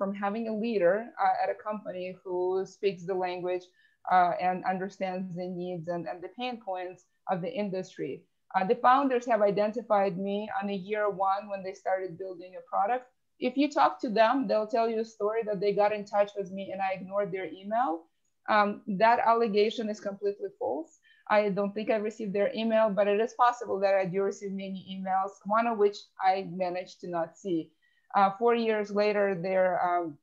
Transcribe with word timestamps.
from 0.00 0.14
having 0.14 0.48
a 0.48 0.56
leader 0.56 1.10
uh, 1.22 1.34
at 1.44 1.50
a 1.50 1.62
company 1.62 2.16
who 2.24 2.64
speaks 2.64 3.04
the 3.04 3.12
language 3.12 3.64
uh, 4.10 4.32
and 4.40 4.64
understands 4.64 5.36
the 5.36 5.46
needs 5.46 5.88
and, 5.88 6.08
and 6.08 6.22
the 6.22 6.30
pain 6.38 6.58
points 6.58 7.04
of 7.30 7.42
the 7.42 7.52
industry. 7.52 8.22
Uh, 8.54 8.64
the 8.64 8.76
founders 8.76 9.26
have 9.26 9.42
identified 9.42 10.16
me 10.16 10.48
on 10.58 10.70
a 10.70 10.82
year 10.88 11.10
one 11.10 11.50
when 11.50 11.62
they 11.62 11.74
started 11.74 12.16
building 12.16 12.52
a 12.56 12.66
product. 12.66 13.04
If 13.40 13.58
you 13.58 13.70
talk 13.70 14.00
to 14.00 14.08
them, 14.08 14.48
they'll 14.48 14.66
tell 14.66 14.88
you 14.88 15.00
a 15.00 15.04
story 15.04 15.42
that 15.44 15.60
they 15.60 15.74
got 15.74 15.92
in 15.92 16.06
touch 16.06 16.30
with 16.34 16.50
me 16.50 16.70
and 16.72 16.80
I 16.80 16.94
ignored 16.94 17.30
their 17.30 17.50
email. 17.52 18.04
Um, 18.48 18.80
that 18.86 19.18
allegation 19.18 19.90
is 19.90 20.00
completely 20.00 20.48
false. 20.58 20.98
I 21.28 21.50
don't 21.50 21.74
think 21.74 21.90
I 21.90 21.96
received 21.96 22.32
their 22.32 22.50
email, 22.54 22.88
but 22.88 23.06
it 23.06 23.20
is 23.20 23.34
possible 23.34 23.78
that 23.80 23.94
I 23.94 24.06
do 24.06 24.22
receive 24.22 24.52
many 24.52 24.80
emails, 24.94 25.32
one 25.44 25.66
of 25.66 25.76
which 25.76 25.98
I 26.24 26.48
managed 26.50 27.00
to 27.02 27.08
not 27.10 27.36
see. 27.36 27.70
Uh, 28.14 28.30
four 28.38 28.54
years 28.54 28.90
later, 28.90 29.34
their 29.34 29.80
um, 29.84 30.18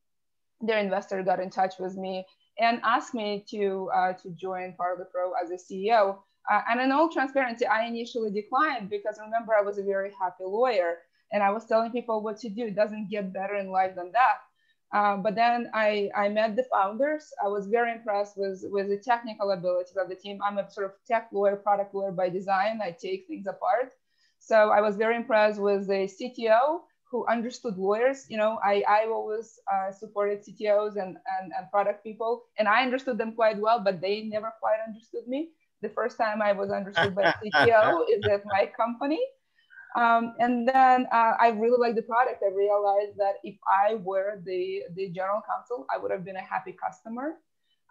their 0.60 0.78
investor 0.78 1.22
got 1.22 1.40
in 1.40 1.50
touch 1.50 1.74
with 1.78 1.96
me 1.96 2.24
and 2.58 2.80
asked 2.82 3.14
me 3.14 3.44
to 3.50 3.90
uh, 3.94 4.12
to 4.14 4.30
join 4.30 4.74
Parley 4.76 5.04
Pro 5.12 5.32
as 5.42 5.50
a 5.50 5.54
CEO. 5.54 6.18
Uh, 6.50 6.62
and 6.70 6.80
in 6.80 6.92
all 6.92 7.10
transparency, 7.10 7.66
I 7.66 7.84
initially 7.84 8.30
declined 8.30 8.88
because 8.88 9.18
remember 9.20 9.52
I 9.54 9.62
was 9.62 9.78
a 9.78 9.82
very 9.82 10.10
happy 10.18 10.44
lawyer 10.44 10.98
and 11.32 11.42
I 11.42 11.50
was 11.50 11.66
telling 11.66 11.92
people 11.92 12.22
what 12.22 12.38
to 12.38 12.48
do. 12.48 12.66
It 12.66 12.74
doesn't 12.74 13.10
get 13.10 13.32
better 13.32 13.56
in 13.56 13.70
life 13.70 13.94
than 13.94 14.12
that. 14.12 14.38
Uh, 14.90 15.18
but 15.18 15.34
then 15.34 15.70
I, 15.74 16.08
I 16.16 16.30
met 16.30 16.56
the 16.56 16.64
founders. 16.72 17.30
I 17.44 17.48
was 17.48 17.66
very 17.66 17.92
impressed 17.92 18.38
with, 18.38 18.64
with 18.70 18.88
the 18.88 18.96
technical 18.96 19.50
abilities 19.50 19.96
of 19.96 20.08
the 20.08 20.14
team. 20.14 20.38
I'm 20.42 20.56
a 20.56 20.70
sort 20.70 20.86
of 20.86 20.92
tech 21.06 21.28
lawyer, 21.32 21.56
product 21.56 21.94
lawyer 21.94 22.12
by 22.12 22.30
design. 22.30 22.80
I 22.82 22.92
take 22.92 23.26
things 23.26 23.46
apart. 23.46 23.92
So 24.38 24.70
I 24.70 24.80
was 24.80 24.96
very 24.96 25.16
impressed 25.16 25.60
with 25.60 25.86
the 25.86 26.08
CTO 26.08 26.80
who 27.10 27.26
understood 27.26 27.76
lawyers. 27.78 28.26
You 28.28 28.36
know, 28.36 28.58
I, 28.64 28.82
I 28.88 29.06
always 29.06 29.58
uh, 29.72 29.90
supported 29.92 30.44
CTOs 30.44 30.96
and, 30.96 31.16
and, 31.40 31.52
and 31.56 31.70
product 31.70 32.04
people, 32.04 32.44
and 32.58 32.68
I 32.68 32.82
understood 32.82 33.18
them 33.18 33.32
quite 33.32 33.58
well, 33.58 33.80
but 33.80 34.00
they 34.00 34.22
never 34.22 34.52
quite 34.60 34.78
understood 34.86 35.26
me. 35.26 35.50
The 35.80 35.88
first 35.88 36.18
time 36.18 36.42
I 36.42 36.52
was 36.52 36.70
understood 36.70 37.14
by 37.14 37.22
a 37.22 37.32
CTO 37.44 38.04
is 38.10 38.24
at 38.26 38.42
my 38.46 38.70
company. 38.76 39.20
Um, 39.96 40.34
and 40.38 40.68
then 40.68 41.06
uh, 41.12 41.34
I 41.40 41.48
really 41.48 41.78
like 41.78 41.94
the 41.94 42.02
product. 42.02 42.42
I 42.42 42.54
realized 42.54 43.16
that 43.16 43.36
if 43.42 43.56
I 43.66 43.94
were 43.94 44.40
the, 44.44 44.82
the 44.94 45.10
general 45.10 45.40
counsel, 45.48 45.86
I 45.92 45.98
would 45.98 46.10
have 46.10 46.24
been 46.24 46.36
a 46.36 46.42
happy 46.42 46.72
customer. 46.72 47.36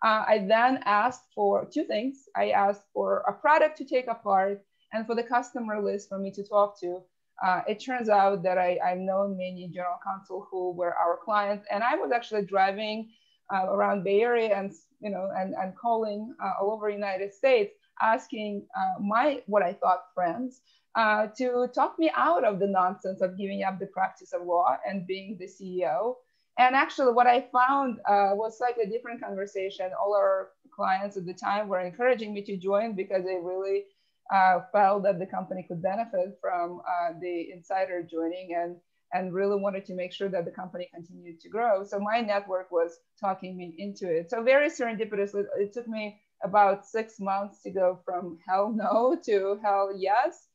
Uh, 0.04 0.24
I 0.28 0.46
then 0.48 0.82
asked 0.86 1.24
for 1.34 1.66
two 1.66 1.86
things. 1.86 2.30
I 2.36 2.52
asked 2.52 2.84
for 2.94 3.24
a 3.28 3.34
product 3.34 3.78
to 3.80 3.86
take 3.86 4.08
apart 4.08 4.64
and 4.94 5.08
for 5.08 5.16
the 5.16 5.24
customer 5.24 5.82
list 5.82 6.08
for 6.10 6.20
me 6.20 6.32
to 6.32 6.44
talk 6.44 6.80
to. 6.82 7.02
Uh, 7.46 7.62
it 7.68 7.80
turns 7.80 8.10
out 8.10 8.44
that 8.44 8.58
I, 8.58 8.80
I've 8.84 8.98
known 8.98 9.38
many 9.38 9.70
general 9.74 10.00
counsel 10.04 10.48
who 10.50 10.72
were 10.72 10.96
our 10.96 11.18
clients, 11.24 11.66
and 11.72 11.84
I 11.84 11.96
was 11.96 12.12
actually 12.12 12.44
driving 12.44 13.10
uh, 13.54 13.68
around 13.70 14.04
Bay 14.04 14.22
Area 14.22 14.58
and 14.58 14.74
you 15.00 15.10
know 15.10 15.30
and, 15.38 15.54
and 15.54 15.76
calling 15.76 16.34
uh, 16.44 16.54
all 16.62 16.72
over 16.72 16.90
United 16.90 17.34
States, 17.34 17.74
asking 18.02 18.66
uh, 18.76 19.02
my 19.02 19.42
what 19.46 19.64
I 19.64 19.74
thought 19.74 20.06
friends 20.14 20.62
uh, 20.96 21.28
to 21.38 21.68
talk 21.74 22.00
me 22.00 22.12
out 22.16 22.44
of 22.44 22.60
the 22.60 22.68
nonsense 22.68 23.22
of 23.22 23.38
giving 23.38 23.64
up 23.64 23.80
the 23.80 23.86
practice 23.86 24.34
of 24.34 24.46
law 24.46 24.78
and 24.88 25.06
being 25.06 25.38
the 25.40 25.46
CEO. 25.46 26.16
And 26.58 26.76
actually, 26.76 27.14
what 27.14 27.28
I 27.28 27.46
found 27.54 28.00
uh, 28.10 28.32
was 28.34 28.60
a 28.62 28.90
different 28.90 29.22
conversation. 29.22 29.92
All 30.02 30.16
our 30.16 30.50
clients 30.76 31.16
at 31.16 31.26
the 31.26 31.34
time 31.34 31.68
were 31.68 31.80
encouraging 31.80 32.34
me 32.34 32.42
to 32.44 32.58
join 32.58 32.96
because 32.96 33.24
they 33.24 33.36
really 33.36 33.84
uh, 34.34 34.60
felt 34.72 35.04
that 35.04 35.20
the 35.20 35.26
company 35.26 35.64
could 35.68 35.82
benefit 35.82 36.38
from 36.42 36.82
uh, 36.88 37.14
the 37.22 37.52
insider 37.52 38.04
joining 38.04 38.56
and 38.56 38.78
and 39.14 39.34
really 39.34 39.60
wanted 39.60 39.86
to 39.86 39.96
make 39.96 40.12
sure 40.12 40.28
that 40.30 40.44
the 40.44 40.52
company 40.52 40.90
continued 40.94 41.40
to 41.40 41.50
grow. 41.50 41.84
So 41.86 41.98
my 41.98 42.20
network 42.20 42.72
was 42.72 43.00
talking 43.20 43.58
me 43.58 43.74
into 43.78 44.10
it. 44.14 44.30
So 44.30 44.44
very 44.44 44.70
serendipitously, 44.70 45.46
It 45.58 45.74
took 45.74 45.88
me 45.88 46.20
about 46.44 46.86
six 46.86 47.20
months 47.20 47.62
to 47.64 47.72
go 47.72 48.00
from 48.06 48.38
hell 48.48 48.74
no 48.76 49.18
to 49.26 49.60
hell 49.64 49.94
yes. 49.98 50.48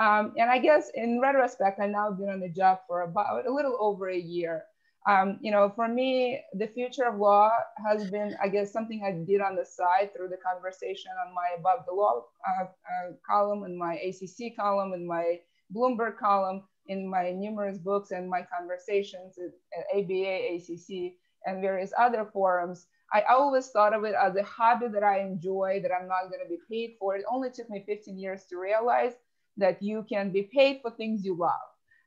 Um, 0.00 0.34
and 0.38 0.50
I 0.50 0.58
guess 0.58 0.90
in 0.94 1.20
retrospect, 1.20 1.80
I've 1.80 1.90
now 1.90 2.10
been 2.12 2.30
on 2.30 2.40
the 2.40 2.48
job 2.48 2.78
for 2.86 3.02
about 3.02 3.46
a 3.46 3.52
little 3.52 3.76
over 3.80 4.08
a 4.08 4.18
year. 4.18 4.62
Um, 5.06 5.38
you 5.40 5.50
know, 5.50 5.72
for 5.74 5.88
me, 5.88 6.40
the 6.54 6.66
future 6.66 7.04
of 7.04 7.18
law 7.18 7.50
has 7.86 8.10
been, 8.10 8.36
I 8.42 8.48
guess, 8.48 8.72
something 8.72 9.02
I 9.04 9.12
did 9.24 9.40
on 9.40 9.56
the 9.56 9.64
side 9.64 10.10
through 10.14 10.28
the 10.28 10.36
conversation 10.36 11.12
on 11.26 11.34
my 11.34 11.56
Above 11.58 11.86
the 11.86 11.94
Law 11.94 12.24
uh, 12.46 12.64
uh, 12.64 13.12
column, 13.26 13.62
and 13.62 13.78
my 13.78 13.94
ACC 13.94 14.56
column, 14.56 14.92
and 14.92 15.06
my 15.06 15.38
Bloomberg 15.74 16.18
column, 16.18 16.62
in 16.88 17.08
my 17.08 17.30
numerous 17.30 17.78
books 17.78 18.10
and 18.10 18.28
my 18.28 18.42
conversations 18.42 19.38
at, 19.38 19.52
at 19.78 19.86
ABA, 19.94 20.56
ACC, 20.56 21.14
and 21.46 21.60
various 21.60 21.92
other 21.98 22.24
forums. 22.32 22.86
I 23.12 23.22
always 23.22 23.68
thought 23.68 23.94
of 23.94 24.04
it 24.04 24.14
as 24.14 24.36
a 24.36 24.42
hobby 24.42 24.88
that 24.88 25.02
I 25.02 25.20
enjoy, 25.20 25.80
that 25.82 25.92
I'm 25.92 26.08
not 26.08 26.30
going 26.30 26.42
to 26.42 26.48
be 26.48 26.58
paid 26.70 26.96
for. 26.98 27.16
It 27.16 27.24
only 27.30 27.50
took 27.50 27.70
me 27.70 27.84
15 27.86 28.18
years 28.18 28.44
to 28.46 28.58
realize 28.58 29.12
that 29.56 29.82
you 29.82 30.04
can 30.08 30.30
be 30.30 30.42
paid 30.42 30.80
for 30.82 30.90
things 30.90 31.24
you 31.24 31.36
love. 31.36 31.52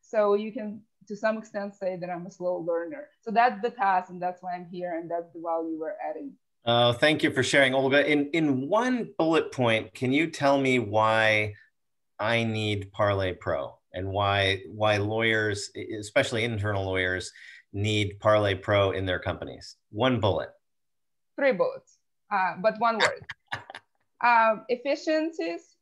So 0.01 0.35
you 0.35 0.51
can, 0.51 0.81
to 1.07 1.15
some 1.15 1.37
extent, 1.37 1.75
say 1.75 1.97
that 1.97 2.09
I'm 2.09 2.25
a 2.25 2.31
slow 2.31 2.57
learner. 2.57 3.07
So 3.21 3.31
that's 3.31 3.61
the 3.61 3.71
past, 3.71 4.09
and 4.09 4.21
that's 4.21 4.41
why 4.41 4.55
I'm 4.55 4.65
here, 4.65 4.99
and 4.99 5.09
that's 5.09 5.31
the 5.33 5.41
value 5.41 5.77
we're 5.79 5.95
adding. 6.07 6.33
Oh, 6.65 6.93
thank 6.93 7.23
you 7.23 7.31
for 7.31 7.41
sharing, 7.41 7.73
Olga. 7.73 8.09
In 8.09 8.29
in 8.33 8.67
one 8.67 9.09
bullet 9.17 9.51
point, 9.51 9.93
can 9.93 10.11
you 10.11 10.29
tell 10.29 10.59
me 10.59 10.77
why 10.77 11.53
I 12.19 12.43
need 12.43 12.91
Parley 12.91 13.33
Pro 13.33 13.79
and 13.93 14.07
why 14.09 14.61
why 14.67 14.97
lawyers, 14.97 15.71
especially 15.99 16.43
internal 16.43 16.85
lawyers, 16.85 17.31
need 17.73 18.19
Parley 18.19 18.53
Pro 18.53 18.91
in 18.91 19.07
their 19.07 19.19
companies? 19.19 19.77
One 19.89 20.19
bullet. 20.19 20.49
Three 21.35 21.53
bullets, 21.53 21.97
uh, 22.31 22.55
but 22.61 22.79
one 22.79 22.99
word. 22.99 23.25
um, 24.23 24.65
efficiencies, 24.69 25.77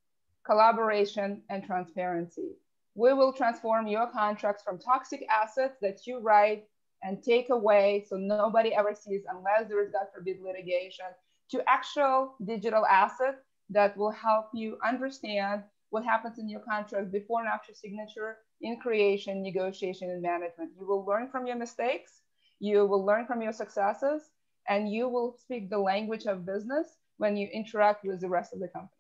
collaboration, 0.46 1.42
and 1.50 1.66
transparency. 1.66 2.52
We 2.96 3.14
will 3.14 3.34
transform 3.34 3.88
your 3.88 4.08
contracts 4.08 4.64
from 4.64 4.80
toxic 4.80 5.26
assets 5.30 5.78
that 5.82 6.06
you 6.06 6.20
write 6.20 6.66
and 7.04 7.24
take 7.24 7.50
away 7.50 8.06
so 8.08 8.18
nobody 8.18 8.74
ever 8.74 8.94
sees 8.94 9.22
unless 9.30 9.70
there 9.70 9.84
is, 9.84 9.92
God 9.92 10.08
forbid, 10.14 10.42
litigation, 10.42 11.06
to 11.52 11.64
actual 11.68 12.36
digital 12.46 12.86
asset 12.86 13.36
that 13.70 13.96
will 13.98 14.12
help 14.12 14.48
you 14.54 14.78
understand 14.86 15.64
what 15.92 16.04
happens 16.04 16.40
in 16.40 16.50
your 16.50 16.60
contract 16.62 17.12
before 17.12 17.40
and 17.42 17.50
after 17.50 17.74
signature 17.74 18.38
in 18.62 18.80
creation, 18.80 19.42
negotiation, 19.42 20.10
and 20.10 20.22
management. 20.22 20.72
You 20.78 20.86
will 20.86 21.06
learn 21.06 21.30
from 21.30 21.48
your 21.48 21.56
mistakes, 21.56 22.22
you 22.60 22.86
will 22.86 23.06
learn 23.06 23.26
from 23.26 23.42
your 23.42 23.54
successes, 23.54 24.24
and 24.68 24.92
you 24.92 25.08
will 25.08 25.36
speak 25.40 25.70
the 25.70 25.80
language 25.80 26.26
of 26.26 26.46
business 26.46 26.98
when 27.18 27.38
you 27.38 27.48
interact 27.54 28.06
with 28.06 28.22
the 28.22 28.30
rest 28.30 28.54
of 28.54 28.60
the 28.60 28.68
company. 28.68 28.99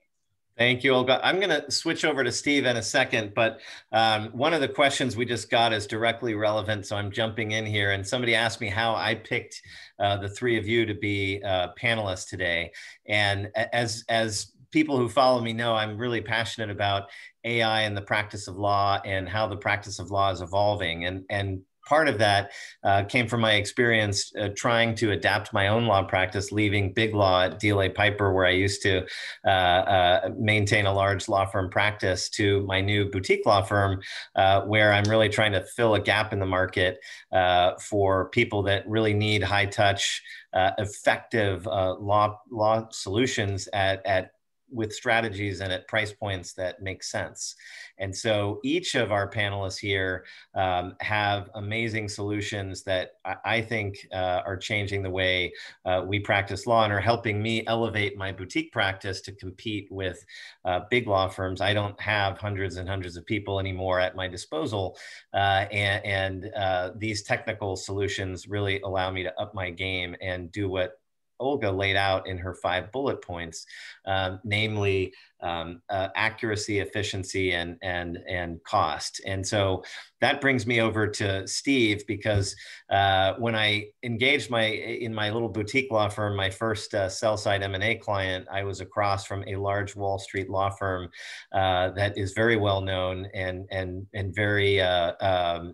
Thank 0.60 0.84
you, 0.84 0.92
Olga. 0.92 1.26
I'm 1.26 1.40
going 1.40 1.52
to 1.52 1.72
switch 1.72 2.04
over 2.04 2.22
to 2.22 2.34
Steve 2.34 2.66
in 2.66 2.76
a 2.76 2.84
second, 2.84 3.34
but 3.34 3.62
um, 3.94 4.26
one 4.34 4.54
of 4.54 4.60
the 4.60 4.68
questions 4.68 5.16
we 5.16 5.24
just 5.24 5.50
got 5.50 5.72
is 5.72 5.88
directly 5.88 6.34
relevant, 6.34 6.86
so 6.86 6.98
I'm 6.98 7.12
jumping 7.12 7.52
in 7.52 7.66
here. 7.66 7.94
And 7.94 8.06
somebody 8.06 8.36
asked 8.36 8.60
me 8.60 8.68
how 8.68 8.94
I 8.94 9.16
picked 9.16 9.62
uh, 10.00 10.18
the 10.18 10.28
three 10.28 10.58
of 10.58 10.68
you 10.68 10.86
to 10.86 10.94
be 10.94 11.42
uh, 11.46 11.70
panelists 11.82 12.28
today. 12.28 12.74
And 13.08 13.50
as 13.72 14.04
as 14.10 14.52
people 14.72 14.98
who 14.98 15.08
follow 15.08 15.40
me 15.40 15.54
know, 15.54 15.76
I'm 15.76 15.98
really 15.98 16.20
passionate 16.20 16.70
about 16.70 17.10
AI 17.46 17.84
and 17.84 17.96
the 17.96 18.02
practice 18.02 18.50
of 18.50 18.58
law 18.58 19.00
and 19.06 19.30
how 19.30 19.48
the 19.48 19.56
practice 19.56 19.98
of 19.98 20.12
law 20.12 20.30
is 20.30 20.42
evolving. 20.42 21.06
And 21.06 21.24
and 21.30 21.62
part 21.90 22.08
of 22.08 22.20
that 22.20 22.52
uh, 22.84 23.04
came 23.04 23.28
from 23.28 23.42
my 23.42 23.54
experience 23.54 24.32
uh, 24.40 24.50
trying 24.56 24.94
to 24.94 25.12
adapt 25.12 25.52
my 25.52 25.68
own 25.68 25.88
law 25.88 26.04
practice, 26.04 26.52
leaving 26.52 26.94
big 26.94 27.16
law 27.16 27.44
at 27.44 27.60
DLA 27.60 27.94
Piper, 27.94 28.32
where 28.32 28.46
I 28.46 28.52
used 28.52 28.84
to 28.84 29.06
uh, 29.46 29.50
uh, 29.50 30.30
maintain 30.38 30.86
a 30.86 30.94
large 30.94 31.28
law 31.28 31.46
firm 31.46 31.70
practice, 31.70 32.30
to 32.30 32.62
my 32.68 32.80
new 32.80 33.10
boutique 33.10 33.46
law 33.46 33.64
firm, 33.64 34.02
uh, 34.36 34.62
where 34.62 34.94
I'm 34.94 35.06
really 35.06 35.30
trying 35.30 35.54
to 35.54 35.64
fill 35.64 35.96
a 35.96 36.00
gap 36.00 36.32
in 36.32 36.40
the 36.40 36.46
market 36.46 37.00
uh, 37.32 37.72
for 37.80 38.30
people 38.30 38.64
that 38.64 38.88
really 38.88 39.14
need 39.14 39.42
high 39.42 39.66
touch. 39.66 40.22
effective 40.54 41.66
law 41.66 42.40
law 42.52 42.88
solutions 42.92 43.68
at, 43.74 44.06
at 44.06 44.32
with 44.72 44.94
strategies 44.94 45.62
and 45.62 45.72
at 45.72 45.88
price 45.88 46.14
points 46.14 46.54
that 46.54 46.82
make 46.82 47.04
sense. 47.04 47.56
And 47.98 48.16
so 48.16 48.60
each 48.64 48.96
of 48.96 49.12
our 49.12 49.30
panelists 49.30 49.78
here 49.78 50.26
um, 50.56 50.96
have 51.02 51.50
amazing 51.56 52.10
solutions 52.10 52.84
that 52.84 53.12
I, 53.46 53.62
think 53.62 54.08
uh, 54.14 54.42
are 54.46 54.58
changing 54.58 55.04
the 55.04 55.10
way 55.10 55.52
uh, 55.86 56.04
we 56.08 56.20
practice 56.20 56.66
law 56.66 56.84
and 56.84 56.94
are 56.94 57.00
helping 57.00 57.42
me 57.42 57.66
elevate 57.68 58.18
my 58.18 58.32
boutique 58.32 58.72
practice 58.72 59.22
to 59.22 59.32
compete 59.34 59.88
with 59.92 60.24
uh, 60.66 60.82
big 60.90 61.08
law 61.08 61.28
firms. 61.28 61.62
I 61.62 61.74
don't 61.74 62.00
have 62.00 62.38
hundreds 62.38 62.78
and 62.78 62.88
hundreds 62.88 63.18
of 63.18 63.26
people 63.26 63.60
anymore 63.60 64.00
at 64.00 64.16
my 64.16 64.28
disposal. 64.28 64.98
Uh, 65.34 65.66
and, 65.72 66.06
and 66.06 66.54
uh, 66.56 66.92
these 66.96 67.24
technical 67.24 67.76
solutions 67.76 68.48
really 68.48 68.80
allow 68.82 69.12
me 69.12 69.24
to 69.24 69.40
up 69.40 69.54
my 69.54 69.70
game 69.70 70.16
and 70.22 70.52
do 70.52 70.70
what 70.70 71.00
Olga 71.40 71.72
laid 71.72 71.96
out 71.96 72.28
in 72.28 72.38
her 72.38 72.54
five 72.54 72.92
bullet 72.92 73.22
points, 73.22 73.66
um, 74.06 74.40
namely 74.44 75.14
um, 75.42 75.82
uh, 75.90 76.10
accuracy, 76.16 76.80
efficiency, 76.80 77.54
and 77.54 77.78
and 77.82 78.20
and 78.28 78.62
cost. 78.64 79.22
And 79.26 79.46
so 79.46 79.84
that 80.22 80.42
brings 80.42 80.68
me 80.68 80.82
over 80.82 81.08
to 81.08 81.48
Steve 81.48 82.06
because 82.08 82.56
uh, 82.90 83.34
when 83.38 83.56
I 83.56 83.88
engaged 84.04 84.50
my 84.50 84.66
in 84.66 85.14
my 85.14 85.30
little 85.30 85.50
boutique 85.50 85.92
law 85.92 86.10
firm, 86.10 86.36
my 86.36 86.50
first 86.50 86.94
uh, 86.94 87.08
sell 87.08 87.38
side 87.38 87.64
M 87.64 87.76
and 87.76 87.84
A 87.84 87.96
client, 87.96 88.48
I 88.52 88.64
was 88.64 88.82
across 88.82 89.26
from 89.26 89.44
a 89.48 89.56
large 89.56 89.96
Wall 89.96 90.20
Street 90.20 90.50
law 90.50 90.70
firm 90.70 91.10
uh, 91.54 91.92
that 91.92 92.18
is 92.18 92.34
very 92.34 92.58
well 92.58 92.82
known 92.82 93.28
and 93.34 93.66
and 93.72 94.08
and 94.14 94.36
very 94.36 94.82
uh, 94.82 95.14
um, 95.22 95.74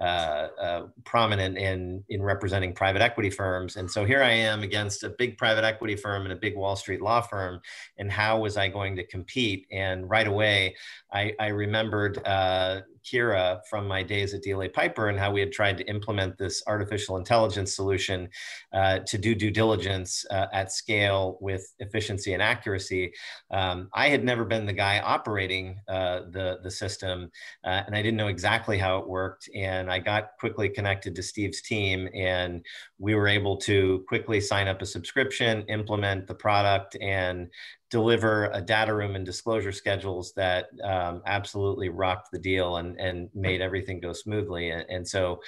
uh, 0.00 0.48
uh, 0.60 0.86
prominent 1.04 1.56
in 1.56 2.02
in 2.08 2.22
representing 2.22 2.74
private 2.74 3.02
equity 3.02 3.30
firms. 3.30 3.76
And 3.76 3.90
so 3.90 4.04
here 4.04 4.22
I 4.22 4.32
am 4.32 4.62
against 4.62 5.04
a 5.04 5.10
big 5.10 5.38
private 5.38 5.64
equity 5.64 5.94
firm 5.94 6.24
and 6.24 6.32
a 6.32 6.36
big 6.36 6.56
Wall 6.56 6.76
Street 6.76 7.00
law 7.00 7.20
firm. 7.20 7.60
And 7.96 8.10
how 8.10 8.40
was 8.40 8.56
I 8.56 8.68
going 8.68 8.96
to 8.96 9.06
compete? 9.06 9.66
And 9.70 10.10
right 10.10 10.26
away, 10.26 10.74
I, 11.12 11.32
I 11.38 11.48
remembered 11.48 12.18
uh, 12.26 12.80
Kira 13.04 13.60
from 13.68 13.86
my 13.86 14.02
days 14.02 14.34
at 14.34 14.42
DLA 14.42 14.72
Piper 14.72 15.08
and 15.08 15.18
how 15.18 15.30
we 15.30 15.40
had 15.40 15.52
tried 15.52 15.78
to 15.78 15.84
implement 15.84 16.38
this 16.38 16.62
artificial 16.66 17.16
intelligence 17.16 17.74
solution 17.74 18.28
uh, 18.72 19.00
to 19.00 19.18
do 19.18 19.34
due 19.34 19.50
diligence 19.50 20.24
uh, 20.30 20.46
at 20.52 20.72
scale 20.72 21.38
with 21.40 21.72
efficiency 21.78 22.32
and 22.32 22.42
accuracy. 22.42 23.12
Um, 23.50 23.88
I 23.92 24.08
had 24.08 24.24
never 24.24 24.44
been 24.44 24.66
the 24.66 24.72
guy 24.72 25.00
operating 25.00 25.80
uh, 25.88 26.20
the, 26.30 26.58
the 26.62 26.70
system, 26.70 27.30
uh, 27.64 27.82
and 27.86 27.94
I 27.94 28.02
didn't 28.02 28.16
know 28.16 28.28
exactly 28.28 28.78
how 28.78 28.98
it 28.98 29.08
worked. 29.08 29.48
And 29.54 29.90
I 29.90 29.98
got 29.98 30.30
quickly 30.38 30.68
connected 30.68 31.14
to 31.16 31.22
Steve's 31.22 31.62
team, 31.62 32.08
and 32.14 32.64
we 32.98 33.14
were 33.14 33.28
able 33.28 33.56
to 33.58 34.04
quickly 34.08 34.40
sign 34.40 34.68
up 34.68 34.82
a 34.82 34.86
subscription, 34.86 35.62
implement 35.68 36.26
the 36.26 36.34
product, 36.34 36.96
and 37.00 37.50
deliver 37.94 38.50
a 38.52 38.60
data 38.60 38.92
room 38.92 39.14
and 39.14 39.24
disclosure 39.24 39.70
schedules 39.70 40.32
that 40.34 40.66
um, 40.82 41.22
absolutely 41.26 41.90
rocked 41.90 42.28
the 42.32 42.38
deal 42.40 42.78
and, 42.78 42.98
and 42.98 43.28
made 43.36 43.60
everything 43.60 44.00
go 44.00 44.12
smoothly. 44.12 44.70
And, 44.70 44.84
and 44.90 45.06
so 45.06 45.40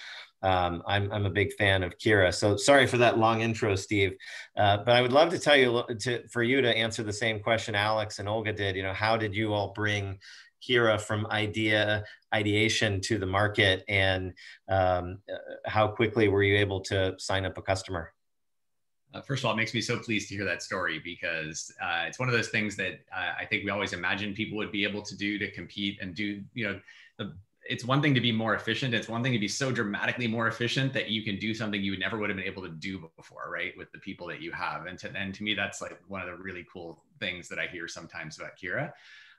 um, 0.42 0.80
I'm, 0.86 1.10
I'm 1.10 1.26
a 1.26 1.30
big 1.40 1.52
fan 1.54 1.82
of 1.82 1.98
Kira. 1.98 2.32
So 2.32 2.56
sorry 2.56 2.86
for 2.86 2.98
that 2.98 3.18
long 3.18 3.40
intro, 3.40 3.74
Steve. 3.74 4.12
Uh, 4.56 4.76
but 4.76 4.94
I 4.94 5.02
would 5.02 5.12
love 5.12 5.30
to 5.30 5.40
tell 5.40 5.56
you 5.56 5.82
to, 6.02 6.28
for 6.28 6.44
you 6.44 6.60
to 6.60 6.68
answer 6.68 7.02
the 7.02 7.12
same 7.12 7.40
question 7.40 7.74
Alex 7.74 8.20
and 8.20 8.28
Olga 8.28 8.52
did. 8.52 8.76
You 8.76 8.84
know, 8.84 8.94
how 8.94 9.16
did 9.16 9.34
you 9.34 9.52
all 9.52 9.72
bring 9.72 10.20
Kira 10.62 11.00
from 11.00 11.26
idea 11.32 12.04
ideation 12.32 13.00
to 13.00 13.18
the 13.18 13.26
market, 13.26 13.84
and 13.88 14.32
um, 14.68 15.18
uh, 15.32 15.38
how 15.64 15.88
quickly 15.88 16.28
were 16.28 16.42
you 16.42 16.56
able 16.56 16.80
to 16.82 17.14
sign 17.18 17.44
up 17.44 17.58
a 17.58 17.62
customer? 17.62 18.12
Uh, 19.16 19.20
first 19.22 19.42
of 19.42 19.46
all, 19.46 19.52
it 19.52 19.56
makes 19.56 19.72
me 19.72 19.80
so 19.80 19.98
pleased 19.98 20.28
to 20.28 20.34
hear 20.34 20.44
that 20.44 20.62
story 20.62 21.00
because 21.02 21.72
uh, 21.82 22.04
it's 22.06 22.18
one 22.18 22.28
of 22.28 22.34
those 22.34 22.48
things 22.48 22.76
that 22.76 23.00
uh, 23.14 23.32
I 23.38 23.44
think 23.46 23.64
we 23.64 23.70
always 23.70 23.92
imagine 23.92 24.34
people 24.34 24.58
would 24.58 24.72
be 24.72 24.84
able 24.84 25.02
to 25.02 25.16
do 25.16 25.38
to 25.38 25.50
compete 25.50 25.98
and 26.00 26.14
do, 26.14 26.42
you 26.54 26.68
know, 26.68 26.80
the, 27.18 27.32
it's 27.68 27.84
one 27.84 28.00
thing 28.02 28.14
to 28.14 28.20
be 28.20 28.30
more 28.30 28.54
efficient. 28.54 28.94
It's 28.94 29.08
one 29.08 29.22
thing 29.22 29.32
to 29.32 29.38
be 29.38 29.48
so 29.48 29.72
dramatically 29.72 30.28
more 30.28 30.48
efficient 30.48 30.92
that 30.92 31.08
you 31.08 31.22
can 31.22 31.38
do 31.38 31.52
something 31.54 31.82
you 31.82 31.98
never 31.98 32.18
would 32.18 32.30
have 32.30 32.36
been 32.36 32.46
able 32.46 32.62
to 32.62 32.68
do 32.68 33.10
before, 33.16 33.50
right? 33.50 33.72
With 33.76 33.90
the 33.90 33.98
people 33.98 34.26
that 34.28 34.40
you 34.40 34.52
have. 34.52 34.86
And 34.86 34.98
to, 35.00 35.10
and 35.16 35.34
to 35.34 35.42
me, 35.42 35.54
that's 35.54 35.80
like 35.80 35.98
one 36.06 36.20
of 36.20 36.28
the 36.28 36.36
really 36.36 36.64
cool 36.72 37.02
things 37.18 37.48
that 37.48 37.58
I 37.58 37.66
hear 37.66 37.88
sometimes 37.88 38.38
about 38.38 38.56
Kira. 38.56 38.92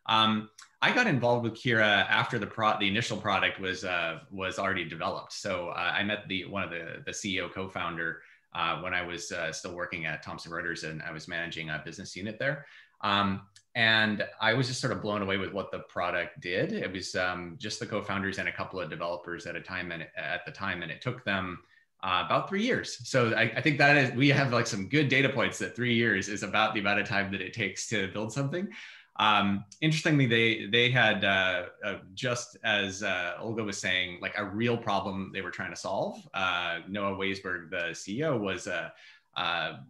Um, 0.08 0.50
I 0.82 0.92
got 0.92 1.08
involved 1.08 1.44
with 1.44 1.54
Kira 1.54 2.08
after 2.10 2.40
the 2.40 2.48
pro 2.48 2.78
the 2.80 2.88
initial 2.88 3.18
product 3.18 3.60
was 3.60 3.84
uh, 3.84 4.20
was 4.32 4.58
already 4.58 4.86
developed. 4.86 5.34
So 5.34 5.70
uh, 5.70 5.94
I 5.96 6.04
met 6.04 6.28
the 6.28 6.46
one 6.46 6.64
of 6.64 6.70
the 6.70 7.04
the 7.06 7.12
CEO 7.12 7.52
co-founder 7.52 8.22
uh, 8.58 8.82
when 8.82 8.94
I 8.94 9.04
was 9.04 9.32
uh, 9.32 9.54
still 9.54 9.76
working 9.76 10.06
at 10.08 10.24
Thomson 10.24 10.52
Reuters 10.52 10.84
and 10.84 11.02
I 11.04 11.12
was 11.12 11.28
managing 11.28 11.70
a 11.70 11.82
business 11.86 12.16
unit 12.16 12.40
there. 12.40 12.66
Um, 13.02 13.44
and 13.76 14.26
I 14.42 14.56
was 14.56 14.68
just 14.68 14.82
sort 14.82 14.92
of 14.92 15.04
blown 15.04 15.22
away 15.22 15.38
with 15.38 15.54
what 15.54 15.72
the 15.72 15.80
product 15.88 16.42
did. 16.42 16.74
It 16.74 16.92
was 16.92 17.16
um, 17.16 17.58
just 17.60 17.80
the 17.80 17.86
co-founders 17.86 18.40
and 18.40 18.50
a 18.50 18.52
couple 18.52 18.80
of 18.80 18.90
developers 18.90 19.46
at 19.46 19.56
a 19.56 19.62
time 19.62 19.92
and 19.92 20.08
at 20.18 20.44
the 20.48 20.52
time, 20.52 20.82
and 20.82 20.92
it 20.92 21.02
took 21.02 21.24
them 21.24 21.60
uh, 22.04 22.24
about 22.26 22.50
three 22.50 22.64
years. 22.64 22.98
So 23.08 23.34
I, 23.34 23.44
I, 23.56 23.62
think 23.62 23.78
that 23.78 23.96
is 23.98 24.12
we 24.16 24.30
have 24.30 24.52
like 24.52 24.66
some 24.66 24.88
good 24.88 25.10
data 25.10 25.30
points 25.30 25.60
that 25.60 25.76
three 25.76 25.94
years 25.94 26.28
is 26.28 26.42
about 26.42 26.74
the 26.74 26.80
amount 26.80 27.00
of 27.00 27.08
time 27.08 27.32
that 27.32 27.42
it 27.42 27.54
takes 27.54 27.88
to 27.90 28.08
build 28.08 28.34
something. 28.34 28.68
Um, 29.20 29.66
interestingly, 29.82 30.26
they 30.26 30.68
they 30.68 30.92
had 30.92 31.26
uh, 31.26 31.66
uh, 31.84 31.96
just 32.14 32.58
as 32.64 33.02
uh, 33.02 33.34
Olga 33.40 33.64
was 33.64 33.78
saying, 33.78 34.20
like 34.22 34.38
a 34.38 34.46
real 34.46 34.78
problem 34.78 35.32
they 35.34 35.42
were 35.42 35.52
trying 35.52 35.72
to 35.72 35.76
solve. 35.76 36.18
Uh, 36.34 36.80
Noah 36.88 37.18
Waisberg, 37.18 37.70
the 37.72 37.94
CEO, 37.94 38.40
was 38.40 38.68
a, 38.68 38.94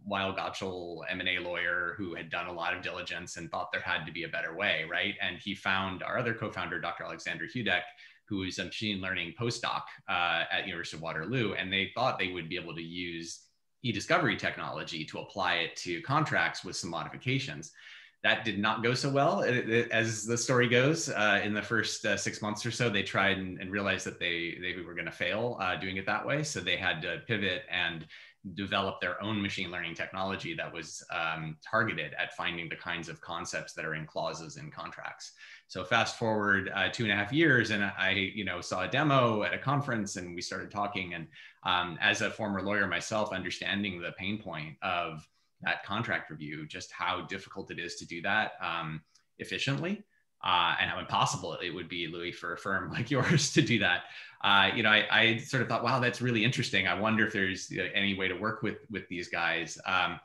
Weil 0.04 0.36
Gotshal 0.36 1.04
M&A 1.08 1.38
lawyer 1.38 1.94
who 1.96 2.14
had 2.14 2.28
done 2.28 2.48
a 2.48 2.52
lot 2.52 2.76
of 2.76 2.82
diligence 2.82 3.38
and 3.38 3.50
thought 3.50 3.72
there 3.72 3.80
had 3.80 4.04
to 4.04 4.12
be 4.12 4.24
a 4.24 4.28
better 4.28 4.54
way, 4.54 4.84
right? 4.90 5.14
And 5.22 5.38
he 5.38 5.54
found 5.54 6.02
our 6.02 6.18
other 6.18 6.34
co-founder, 6.34 6.78
Dr. 6.80 7.04
Alexander 7.04 7.46
Hudek, 7.46 7.80
who 8.26 8.42
is 8.42 8.58
a 8.58 8.66
machine 8.66 9.00
learning 9.00 9.32
postdoc 9.40 9.84
uh, 10.06 10.44
at 10.52 10.66
University 10.66 10.98
of 10.98 11.02
Waterloo, 11.02 11.54
and 11.54 11.72
they 11.72 11.90
thought 11.94 12.18
they 12.18 12.30
would 12.30 12.50
be 12.50 12.56
able 12.56 12.74
to 12.74 12.82
use 12.82 13.44
e-discovery 13.82 14.36
technology 14.36 15.02
to 15.06 15.20
apply 15.20 15.54
it 15.54 15.76
to 15.76 16.02
contracts 16.02 16.62
with 16.62 16.76
some 16.76 16.90
modifications 16.90 17.72
that 18.24 18.44
did 18.44 18.58
not 18.58 18.82
go 18.82 18.94
so 18.94 19.08
well 19.08 19.42
it, 19.42 19.68
it, 19.70 19.90
as 19.92 20.24
the 20.24 20.36
story 20.36 20.68
goes 20.68 21.08
uh, 21.08 21.40
in 21.42 21.54
the 21.54 21.62
first 21.62 22.04
uh, 22.04 22.16
six 22.16 22.42
months 22.42 22.66
or 22.66 22.70
so 22.70 22.90
they 22.90 23.02
tried 23.02 23.38
and, 23.38 23.60
and 23.60 23.70
realized 23.70 24.06
that 24.06 24.18
they 24.18 24.58
they 24.60 24.80
were 24.82 24.94
going 24.94 25.06
to 25.06 25.12
fail 25.12 25.56
uh, 25.60 25.76
doing 25.76 25.96
it 25.96 26.06
that 26.06 26.26
way. 26.26 26.42
So 26.42 26.60
they 26.60 26.76
had 26.76 27.00
to 27.02 27.22
pivot 27.26 27.62
and 27.70 28.06
develop 28.54 29.00
their 29.00 29.22
own 29.22 29.42
machine 29.42 29.70
learning 29.70 29.94
technology 29.94 30.54
that 30.54 30.72
was 30.72 31.04
um, 31.12 31.56
targeted 31.68 32.14
at 32.18 32.34
finding 32.34 32.68
the 32.68 32.76
kinds 32.76 33.08
of 33.08 33.20
concepts 33.20 33.72
that 33.74 33.84
are 33.84 33.94
in 33.94 34.06
clauses 34.06 34.56
in 34.56 34.70
contracts. 34.70 35.32
So 35.66 35.84
fast 35.84 36.18
forward 36.18 36.70
uh, 36.74 36.88
two 36.90 37.04
and 37.04 37.12
a 37.12 37.16
half 37.16 37.32
years 37.32 37.70
and 37.70 37.84
i 37.84 38.10
you 38.10 38.44
know 38.44 38.60
saw 38.60 38.84
a 38.84 38.88
demo 38.88 39.42
at 39.42 39.52
a 39.52 39.58
conference 39.58 40.16
and 40.16 40.34
we 40.34 40.40
started 40.40 40.70
talking 40.70 41.14
and 41.14 41.26
um, 41.64 41.98
as 42.00 42.22
a 42.22 42.30
former 42.30 42.62
lawyer 42.62 42.86
myself 42.86 43.32
understanding 43.32 44.00
the 44.00 44.12
pain 44.12 44.38
point 44.38 44.76
of 44.82 45.28
that 45.62 45.84
contract 45.84 46.30
review, 46.30 46.66
just 46.66 46.92
how 46.92 47.22
difficult 47.22 47.70
it 47.70 47.78
is 47.78 47.96
to 47.96 48.06
do 48.06 48.22
that 48.22 48.52
um, 48.60 49.02
efficiently. 49.38 50.04
Uh, 50.44 50.76
and 50.80 50.88
how 50.88 51.00
impossible 51.00 51.54
it 51.54 51.70
would 51.74 51.88
be, 51.88 52.06
Louis, 52.06 52.30
for 52.30 52.52
a 52.52 52.56
firm 52.56 52.92
like 52.92 53.10
yours 53.10 53.52
to 53.54 53.60
do 53.60 53.80
that. 53.80 54.04
Uh, 54.44 54.70
you 54.72 54.84
know, 54.84 54.88
I, 54.88 55.04
I, 55.10 55.36
sort 55.38 55.64
of 55.64 55.68
thought, 55.68 55.82
wow, 55.82 55.98
that's 55.98 56.22
really 56.22 56.44
interesting. 56.44 56.86
I 56.86 56.94
wonder 56.94 57.26
if 57.26 57.32
there's 57.32 57.72
any 57.92 58.14
way 58.14 58.28
to 58.28 58.36
work 58.36 58.62
with 58.62 58.78
with 58.88 59.08
these 59.08 59.28
guys. 59.28 59.78
Um, 59.84 60.20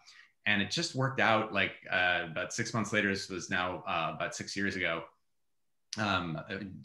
and 0.45 0.61
it 0.61 0.69
just 0.69 0.93
worked 0.93 1.19
out. 1.19 1.53
Like 1.53 1.71
uh, 1.91 2.25
about 2.29 2.53
six 2.53 2.73
months 2.73 2.93
later, 2.93 3.09
this 3.09 3.29
was 3.29 3.49
now 3.49 3.83
uh, 3.87 4.11
about 4.15 4.35
six 4.35 4.55
years 4.55 4.75
ago. 4.75 5.03
Um, 5.97 6.39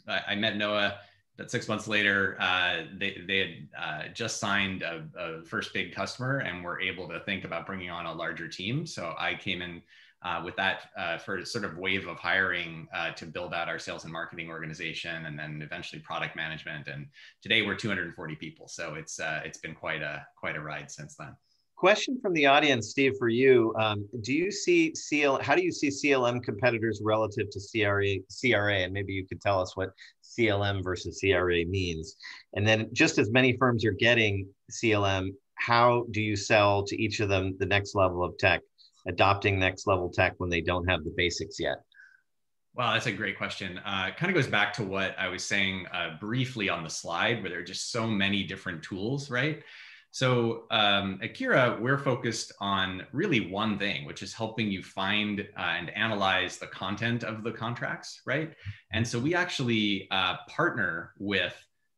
I, 0.07 0.21
I, 0.29 0.35
met 0.35 0.55
Noah 0.55 0.97
that 1.39 1.49
six 1.49 1.69
months 1.69 1.87
later, 1.87 2.35
uh, 2.37 2.81
they, 2.97 3.23
they 3.25 3.39
had 3.39 3.67
uh, 3.81 4.07
just 4.13 4.41
signed 4.41 4.81
a, 4.81 5.05
a, 5.17 5.41
first 5.45 5.73
big 5.73 5.95
customer 5.95 6.39
and 6.39 6.61
were 6.61 6.81
able 6.81 7.07
to 7.07 7.21
think 7.21 7.45
about 7.45 7.65
bringing 7.65 7.89
on 7.89 8.05
a 8.05 8.13
larger 8.13 8.49
team. 8.49 8.85
So 8.85 9.15
I 9.17 9.35
came 9.35 9.61
in 9.61 9.81
uh, 10.21 10.41
with 10.43 10.57
that 10.57 10.89
uh, 10.97 11.17
for 11.17 11.45
sort 11.45 11.63
of 11.63 11.77
wave 11.77 12.09
of 12.09 12.17
hiring 12.17 12.89
uh, 12.93 13.11
to 13.11 13.25
build 13.25 13.53
out 13.53 13.69
our 13.69 13.79
sales 13.79 14.03
and 14.03 14.11
marketing 14.11 14.49
organization 14.49 15.27
and 15.27 15.39
then 15.39 15.61
eventually 15.61 16.01
product 16.01 16.35
management. 16.35 16.89
And 16.89 17.07
today 17.41 17.61
we're 17.61 17.75
240 17.75 18.35
people. 18.35 18.67
So 18.67 18.95
it's, 18.95 19.21
uh, 19.21 19.39
it's 19.45 19.59
been 19.59 19.75
quite 19.75 20.01
a, 20.01 20.27
quite 20.35 20.57
a 20.57 20.61
ride 20.61 20.91
since 20.91 21.15
then. 21.15 21.37
Question 21.79 22.19
from 22.21 22.33
the 22.33 22.45
audience, 22.45 22.89
Steve, 22.89 23.13
for 23.17 23.29
you. 23.29 23.73
Um, 23.79 24.05
do 24.19 24.33
you 24.33 24.51
see 24.51 24.93
CL? 24.93 25.41
How 25.41 25.55
do 25.55 25.63
you 25.63 25.71
see 25.71 25.87
CLM 25.87 26.43
competitors 26.43 26.99
relative 27.01 27.49
to 27.51 27.59
CRA? 27.71 28.17
CRA, 28.27 28.79
and 28.79 28.91
maybe 28.91 29.13
you 29.13 29.25
could 29.25 29.39
tell 29.39 29.61
us 29.61 29.77
what 29.77 29.91
CLM 30.21 30.83
versus 30.83 31.21
CRA 31.21 31.63
means. 31.63 32.17
And 32.53 32.67
then, 32.67 32.89
just 32.91 33.17
as 33.17 33.31
many 33.31 33.55
firms 33.55 33.85
are 33.85 33.93
getting 33.93 34.45
CLM, 34.69 35.29
how 35.55 36.05
do 36.11 36.21
you 36.21 36.35
sell 36.35 36.83
to 36.83 37.01
each 37.01 37.21
of 37.21 37.29
them 37.29 37.55
the 37.59 37.65
next 37.65 37.95
level 37.95 38.25
of 38.25 38.37
tech, 38.37 38.59
adopting 39.07 39.57
next 39.57 39.87
level 39.87 40.09
tech 40.09 40.33
when 40.37 40.49
they 40.49 40.59
don't 40.59 40.85
have 40.89 41.05
the 41.05 41.13
basics 41.15 41.61
yet? 41.61 41.77
Well, 42.73 42.91
that's 42.91 43.07
a 43.07 43.11
great 43.13 43.37
question. 43.37 43.77
Uh, 43.85 44.09
kind 44.17 44.29
of 44.29 44.35
goes 44.35 44.47
back 44.47 44.73
to 44.73 44.83
what 44.83 45.17
I 45.17 45.29
was 45.29 45.45
saying 45.45 45.85
uh, 45.93 46.17
briefly 46.19 46.67
on 46.67 46.83
the 46.83 46.89
slide, 46.89 47.41
where 47.41 47.49
there 47.49 47.59
are 47.59 47.63
just 47.63 47.93
so 47.93 48.05
many 48.05 48.43
different 48.43 48.83
tools, 48.83 49.29
right? 49.29 49.63
So 50.11 50.63
um, 50.71 51.19
at 51.21 51.35
Kira, 51.35 51.79
we're 51.79 51.97
focused 51.97 52.51
on 52.59 53.05
really 53.11 53.51
one 53.51 53.77
thing, 53.77 54.05
which 54.05 54.23
is 54.23 54.33
helping 54.33 54.71
you 54.71 54.81
find 54.81 55.41
uh, 55.55 55.61
and 55.61 55.89
analyze 55.91 56.57
the 56.57 56.67
content 56.67 57.23
of 57.23 57.43
the 57.43 57.51
contracts, 57.51 58.21
right? 58.25 58.53
And 58.91 59.07
so 59.07 59.19
we 59.19 59.35
actually 59.35 60.07
uh, 60.09 60.37
partner 60.47 61.13
with 61.19 61.53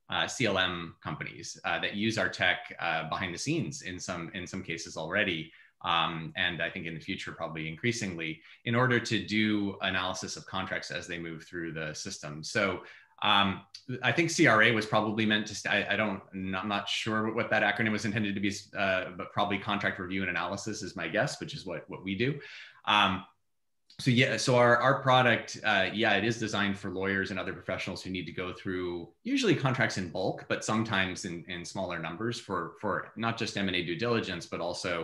uh, 0.10 0.26
CLM 0.26 0.92
companies 1.02 1.58
uh, 1.64 1.80
that 1.80 1.96
use 1.96 2.18
our 2.18 2.28
tech 2.28 2.76
uh, 2.82 3.08
behind 3.08 3.34
the 3.34 3.38
scenes 3.38 3.84
in 3.84 3.98
some 3.98 4.30
in 4.34 4.46
some 4.46 4.62
cases 4.62 4.98
already, 4.98 5.50
um, 5.86 6.34
and 6.36 6.62
I 6.62 6.70
think 6.70 6.86
in 6.86 6.94
the 6.94 7.00
future 7.00 7.32
probably 7.32 7.70
increasingly, 7.70 8.42
in 8.66 8.76
order 8.76 9.00
to 9.00 9.26
do 9.26 9.78
analysis 9.82 10.36
of 10.36 10.46
contracts 10.46 10.92
as 10.92 11.08
they 11.08 11.18
move 11.18 11.46
through 11.46 11.72
the 11.72 11.94
system. 11.94 12.44
So 12.44 12.82
Um, 13.22 13.62
I 14.04 14.12
think 14.12 14.34
CRA 14.36 14.72
was 14.74 14.86
probably 14.86 15.26
meant 15.26 15.48
to. 15.48 15.72
I, 15.72 15.94
I 15.94 15.96
don't. 15.96 16.22
I'm 16.34 16.68
not 16.68 16.88
sure 16.88 17.34
what 17.34 17.50
that 17.50 17.64
acronym 17.64 17.92
was 17.92 18.06
intended 18.06 18.36
to 18.36 18.42
be, 18.42 18.54
uh, 18.78 19.06
but 19.18 19.32
probably 19.32 19.58
contract 19.58 20.00
review 20.00 20.22
and 20.22 20.30
analysis 20.30 20.82
is 20.82 20.96
my 20.96 21.08
guess, 21.08 21.40
which 21.40 21.54
is 21.54 21.66
what 21.66 21.84
what 21.90 22.04
we 22.04 22.16
do. 22.16 22.40
Um, 22.86 23.26
so 24.02 24.10
yeah, 24.10 24.38
so 24.38 24.56
our 24.56 24.78
our 24.78 25.02
product, 25.02 25.60
uh, 25.64 25.88
yeah, 25.94 26.14
it 26.14 26.24
is 26.24 26.40
designed 26.40 26.78
for 26.80 26.90
lawyers 26.90 27.30
and 27.30 27.40
other 27.40 27.54
professionals 27.54 28.02
who 28.02 28.10
need 28.10 28.26
to 28.26 28.32
go 28.32 28.54
through 28.54 29.10
usually 29.24 29.56
contracts 29.56 29.98
in 29.98 30.10
bulk, 30.10 30.46
but 30.48 30.66
sometimes 30.66 31.26
in 31.26 31.44
in 31.48 31.64
smaller 31.66 32.00
numbers 32.00 32.40
for 32.40 32.74
for 32.82 33.12
not 33.16 33.38
just 33.38 33.58
M 33.58 33.68
and 33.68 33.76
A 33.76 33.84
due 33.84 33.96
diligence, 33.96 34.46
but 34.46 34.60
also 34.60 35.00